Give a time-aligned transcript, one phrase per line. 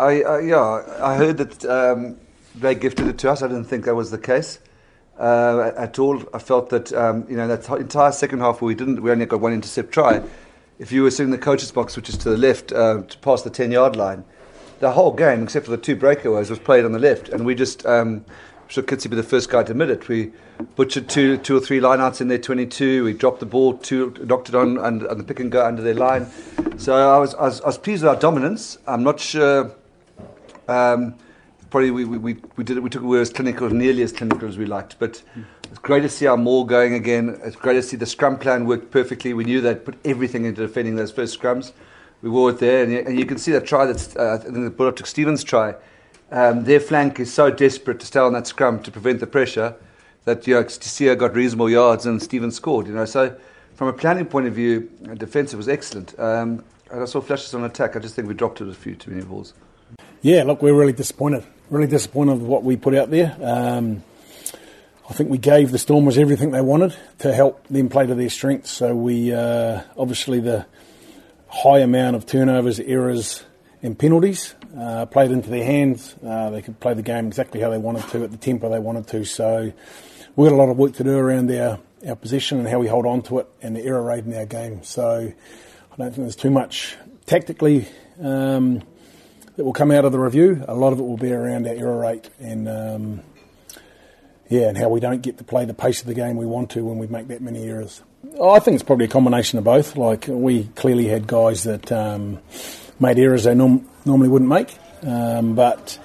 [0.00, 2.16] I, yeah, I heard that um,
[2.54, 3.42] they gifted it to us.
[3.42, 4.58] I didn't think that was the case
[5.18, 6.22] uh, at all.
[6.32, 9.26] I felt that um, you know that entire second half where we didn't, we only
[9.26, 10.22] got one intercept try.
[10.78, 13.18] If you were sitting in the coach's box, which is to the left, uh, to
[13.18, 14.24] past the ten yard line,
[14.78, 17.54] the whole game, except for the two breakaways, was played on the left, and we
[17.54, 17.84] just.
[17.86, 18.24] Um,
[18.68, 20.06] sure Kitsy be the first guy to admit it.
[20.06, 20.30] We
[20.76, 23.02] butchered two, two or three lineouts in their 22.
[23.02, 25.82] We dropped the ball, two, knocked it on, and, and the pick and go under
[25.82, 26.28] their line.
[26.76, 28.78] So I was, I was, I was pleased with our dominance.
[28.86, 29.74] I'm not sure.
[30.70, 31.14] Um,
[31.68, 34.48] probably we, we, we did it, we took it we as clinical, nearly as clinical
[34.48, 34.96] as we liked.
[34.98, 35.22] But
[35.64, 37.40] it's great to see our maul going again.
[37.44, 39.34] It's great to see the scrum plan worked perfectly.
[39.34, 41.72] We knew they'd put everything into defending those first scrums.
[42.22, 44.42] We wore it there, and you, and you can see that try that's, uh, I
[44.42, 45.74] think the Bullock took Stevens' try.
[46.30, 49.74] Um, their flank is so desperate to stay on that scrum to prevent the pressure
[50.24, 52.86] that you know, Siya got reasonable yards and Stevens scored.
[52.86, 53.36] You know, so
[53.74, 56.16] from a planning point of view, defensive was excellent.
[56.20, 56.62] Um,
[56.92, 57.96] I saw flashes on attack.
[57.96, 59.54] I just think we dropped it a few too many balls.
[60.22, 63.36] Yeah, look, we're really disappointed really disappointed with what we put out there.
[63.40, 64.02] Um,
[65.08, 68.28] I think we gave the Stormers everything they wanted to help them play to their
[68.28, 68.70] strengths.
[68.70, 70.66] So we uh, obviously the
[71.48, 73.44] high amount of turnovers, errors,
[73.82, 76.14] and penalties uh, played into their hands.
[76.24, 78.78] Uh, they could play the game exactly how they wanted to at the tempo they
[78.78, 79.24] wanted to.
[79.24, 79.72] So
[80.36, 82.86] we've got a lot of work to do around our, our position and how we
[82.86, 84.82] hold on to it and the error rate in our game.
[84.82, 85.32] So
[85.92, 86.96] I don't think there's too much
[87.26, 87.88] tactically.
[88.20, 88.82] Um,
[89.60, 90.64] that will come out of the review.
[90.68, 93.20] A lot of it will be around our error rate and um,
[94.48, 96.70] yeah, and how we don't get to play the pace of the game we want
[96.70, 98.00] to when we make that many errors.
[98.42, 99.98] I think it's probably a combination of both.
[99.98, 102.38] Like we clearly had guys that um,
[102.98, 105.98] made errors they norm- normally wouldn't make, um, but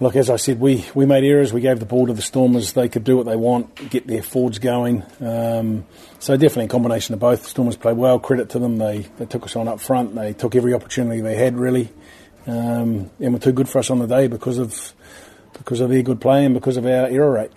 [0.00, 1.52] look, as I said, we, we made errors.
[1.52, 2.72] We gave the ball to the Stormers.
[2.72, 5.04] They could do what they want, get their forwards going.
[5.20, 5.86] Um,
[6.18, 7.44] so definitely a combination of both.
[7.44, 8.18] The Stormers played well.
[8.18, 8.78] Credit to them.
[8.78, 10.16] They they took us on up front.
[10.16, 11.88] They took every opportunity they had really
[12.46, 14.92] um, and were too good for us on the day because of
[15.52, 17.52] because of their good play and because of our error rate.